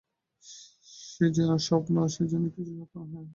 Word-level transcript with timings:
সে 1.09 1.25
যেন 1.37 1.51
স্বপ্ন, 1.67 1.95
সে 2.07 2.23
যেন 2.31 2.43
কিছুই 2.53 2.75
সত্য 2.79 2.95
নহে। 3.03 3.21